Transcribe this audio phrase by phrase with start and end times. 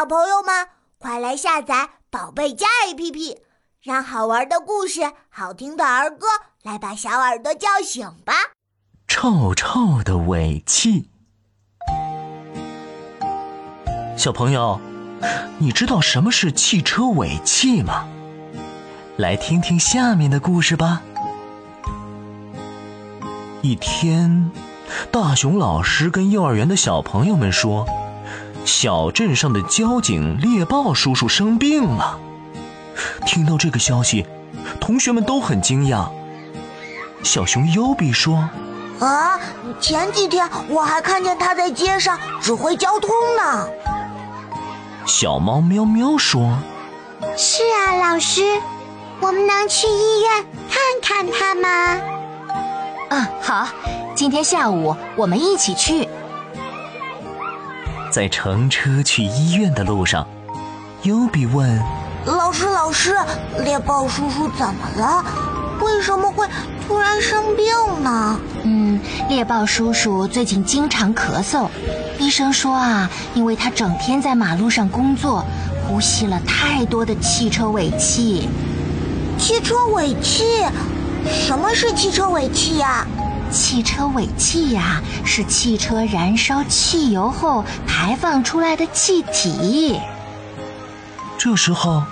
[0.00, 0.66] 小朋友们，
[0.96, 3.36] 快来下载宝贝家 APP，
[3.82, 6.26] 让好玩的故事、好听的儿歌
[6.62, 8.32] 来把小耳朵叫醒吧！
[9.06, 11.10] 臭臭的尾气，
[14.16, 14.80] 小朋友，
[15.58, 18.08] 你知道什么是汽车尾气吗？
[19.18, 21.02] 来听听下面的故事吧。
[23.60, 24.50] 一天，
[25.12, 27.86] 大熊老师跟幼儿园的小朋友们说。
[28.70, 32.20] 小镇上的交警猎豹叔叔生病了。
[33.26, 34.24] 听到这个消息，
[34.80, 36.08] 同学们都很惊讶。
[37.24, 38.48] 小熊优比说
[39.00, 39.40] ：“啊，
[39.80, 43.66] 前几天我还看见他在街上指挥交通呢。”
[45.04, 46.56] 小猫喵喵说
[47.36, 48.42] ：“是啊，老师，
[49.20, 52.00] 我们能去医院看看他吗
[53.10, 53.66] ？”“嗯，好，
[54.14, 56.08] 今天下午我们一起去。”
[58.10, 60.26] 在乘车去医院的路上，
[61.04, 61.80] 优比问
[62.26, 63.14] ：“老师，老师，
[63.62, 65.24] 猎豹叔叔怎么了？
[65.80, 66.46] 为什么会
[66.86, 67.66] 突然生病
[68.02, 71.68] 呢？”“嗯，猎豹叔叔最近经常咳嗽，
[72.18, 75.44] 医生说啊，因为他整天在马路上工作，
[75.86, 78.48] 呼吸了太多的汽车尾气。
[79.38, 80.66] ”“汽车尾气？
[81.26, 83.06] 什么是汽车尾气呀？”
[83.50, 90.00] 汽车尾气呀，是汽车燃烧汽油后排放出来的气体。
[91.36, 92.04] 这时候，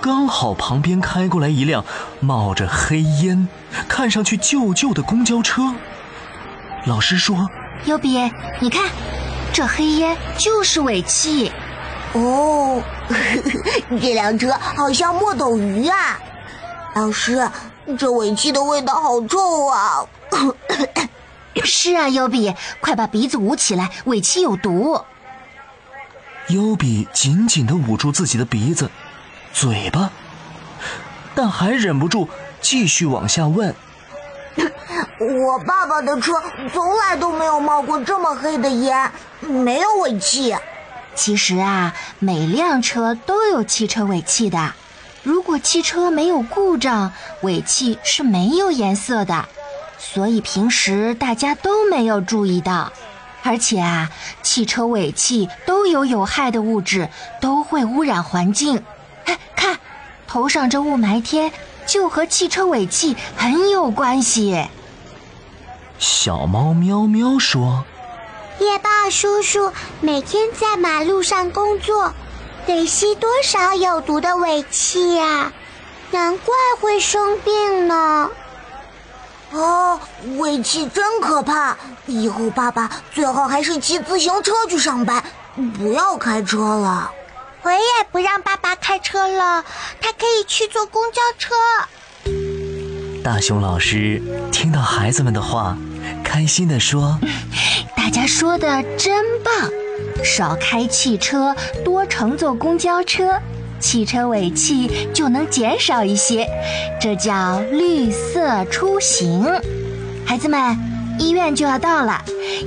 [0.00, 1.84] 刚好旁边开过来一辆
[2.20, 3.48] 冒着黑烟、
[3.88, 5.74] 看上去旧旧的公交车。
[6.84, 7.48] 老师说
[7.86, 8.18] ：“优比，
[8.60, 8.88] 你看，
[9.52, 11.52] 这黑烟就是尾气。”
[12.14, 12.82] 哦，
[14.00, 16.18] 这辆车好像墨斗鱼啊！
[16.94, 17.46] 老师，
[17.98, 20.06] 这尾气的味道好臭啊！
[21.64, 25.00] 是啊，优比，快把鼻子捂起来，尾气有毒。
[26.48, 28.90] 优比紧紧的捂住自己的鼻子、
[29.52, 30.10] 嘴巴，
[31.34, 32.28] 但还忍不住
[32.60, 33.74] 继续往下问
[35.18, 36.32] ：“我爸爸的车
[36.72, 39.10] 从来都没有冒过这么黑的烟，
[39.40, 40.54] 没有尾气。
[41.14, 44.74] 其实啊，每辆车都有汽车尾气的。
[45.26, 49.48] 如果汽车没有故障，尾气是没有颜色的。”
[49.98, 52.92] 所以平时大家都没有注意到，
[53.42, 54.08] 而且啊，
[54.44, 57.08] 汽车尾气都有有害的物质，
[57.40, 58.84] 都会污染环境。
[59.24, 59.80] 哎，看，
[60.28, 61.50] 头上这雾霾天
[61.86, 64.64] 就和汽车尾气很有关系。
[65.98, 67.84] 小猫喵喵说
[68.60, 72.12] ：“夜豹叔叔每天在马路上工作，
[72.66, 75.52] 得吸多少有毒的尾气呀？
[76.10, 78.30] 难怪会生病呢。”
[79.52, 80.00] 哦，
[80.38, 81.76] 尾气真可怕！
[82.06, 85.22] 以后爸爸最好还是骑自行车去上班，
[85.78, 87.10] 不要开车了。
[87.62, 87.78] 我也
[88.12, 89.64] 不让爸爸开车了，
[90.00, 91.54] 他可以去坐公交车。
[93.24, 94.22] 大熊老师
[94.52, 95.76] 听到孩子们的话，
[96.22, 97.18] 开心地说
[97.96, 99.70] ：“大家说的真棒，
[100.24, 101.54] 少开汽车，
[101.84, 103.38] 多乘坐公交车。”
[103.78, 106.48] 汽车尾气就能减少一些，
[106.98, 109.46] 这叫绿色出行。
[110.24, 110.76] 孩子们，
[111.18, 112.18] 医院就要到了，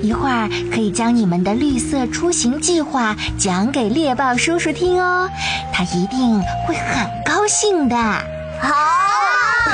[0.04, 5.28] 一会儿可以将你们的绿色出行计划讲给猎豹叔叔听哦，
[5.74, 7.96] 他一定会很高兴的。
[8.62, 8.72] 好，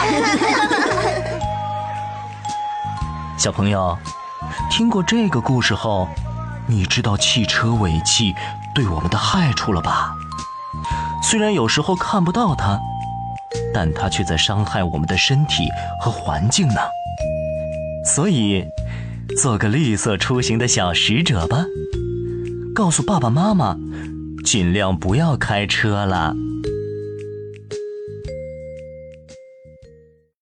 [3.38, 3.98] 小朋友，
[4.72, 6.08] 听过这个故事后，
[6.68, 8.34] 你知道汽车尾气
[8.74, 10.16] 对我们的害处了吧？
[11.24, 12.80] 虽然有时候看不到它，
[13.74, 15.68] 但它却在伤害我们的身体
[16.00, 16.76] 和环境呢。
[18.06, 18.66] 所以，
[19.42, 21.66] 做个绿色出行的小使者吧，
[22.74, 23.78] 告诉爸爸妈妈，
[24.44, 26.36] 尽量不要开车了。